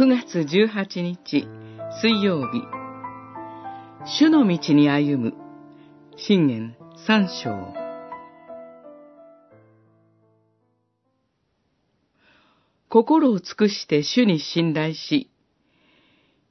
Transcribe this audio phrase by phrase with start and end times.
[0.00, 1.46] 9月18日
[2.00, 2.62] 水曜日。
[4.18, 5.34] 主の道に歩む。
[6.16, 6.74] 信玄
[7.06, 7.74] 三章。
[12.88, 15.30] 心を尽くして主に信頼し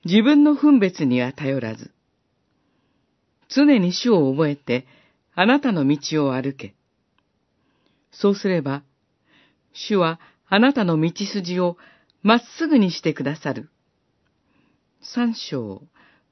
[0.05, 1.91] 自分の分別には頼らず
[3.47, 4.85] 常に主を覚えて
[5.33, 6.75] あなたの道を歩け。
[8.11, 8.83] そうすれば、
[9.73, 11.77] 主はあなたの道筋を
[12.21, 13.69] まっすぐにしてくださる。
[15.01, 15.83] 三章、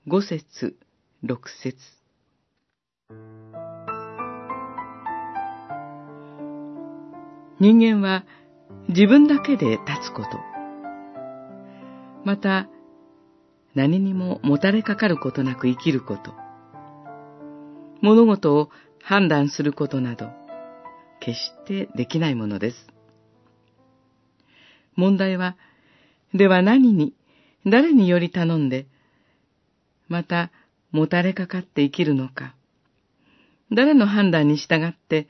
[0.06, 0.76] 五節、
[1.24, 1.78] 六節。
[7.60, 8.26] 人間は
[8.90, 10.28] 自分だけで立つこと。
[12.26, 12.68] また、
[13.74, 16.34] 何にももたれかかることなく生きること。
[18.02, 18.70] 物事を
[19.02, 20.32] 判断することなど、
[21.22, 22.88] 決してできないものです。
[24.98, 25.56] 問題は、
[26.34, 27.14] では何に、
[27.66, 28.88] 誰により頼んで、
[30.08, 30.52] また、
[30.92, 32.56] もたれかかって生きるのか、
[33.72, 35.28] 誰の判断に従って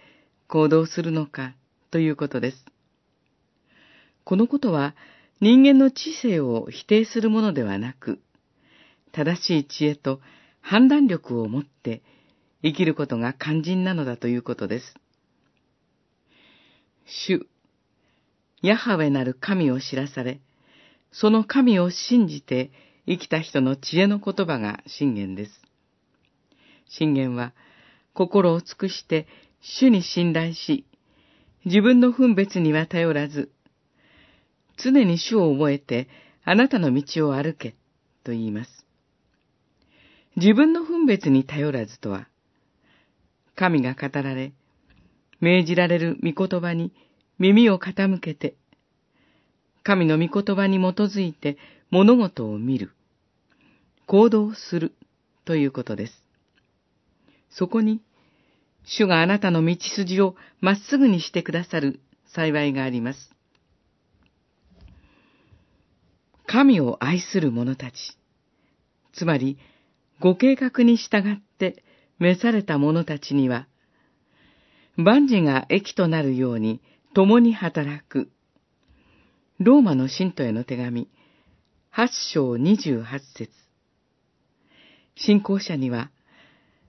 [0.47, 1.53] 行動するのか、
[1.91, 2.65] ということです。
[4.23, 4.95] このことは、
[5.39, 8.19] 人間の知性を否定するものではなく、
[9.11, 10.19] 正しい知恵と
[10.61, 12.01] 判断力を持って
[12.63, 14.95] 生きることが肝心なのだということです。
[17.05, 17.47] 主、
[18.61, 20.41] ヤハウェなる神を知らされ、
[21.19, 22.69] その神を信じて
[23.07, 25.51] 生きた人の知恵の言葉が信玄です。
[26.89, 27.53] 信玄は
[28.13, 29.25] 心を尽くして
[29.61, 30.85] 主に信頼し、
[31.65, 33.51] 自分の分別には頼らず、
[34.77, 36.07] 常に主を覚えて
[36.43, 37.71] あなたの道を歩け
[38.23, 38.85] と言います。
[40.35, 42.27] 自分の分別に頼らずとは、
[43.55, 44.53] 神が語られ、
[45.39, 46.93] 命じられる御言葉に
[47.39, 48.55] 耳を傾けて、
[49.87, 51.57] 神の御言葉に基づいて
[51.91, 52.91] 物事を見る、
[54.05, 54.91] 行動する
[55.45, 56.25] ということです。
[57.49, 58.01] そこに、
[58.83, 63.31] 主があなたの道筋をまっすぐにしてくださる幸いがあります。
[66.47, 67.95] 神を愛する者たち、
[69.13, 69.57] つまり、
[70.19, 71.81] ご計画に従って
[72.19, 73.69] 召された者たちには、
[74.97, 76.81] 万事が益となるように
[77.13, 78.29] 共に働く。
[79.59, 81.07] ローマの信徒への手紙、
[81.89, 83.49] 八章二十八節
[85.15, 86.11] 信仰者には、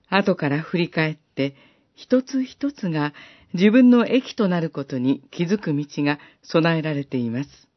[0.07, 1.55] 後から振り返って、
[1.95, 3.13] 一つ一つが
[3.55, 7.68] 自分の益となることに気づく道が備えられています。